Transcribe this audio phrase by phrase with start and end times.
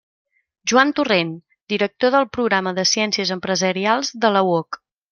[0.71, 1.33] Joan Torrent,
[1.75, 4.87] director del programa de Ciències Empresarials de la UOC.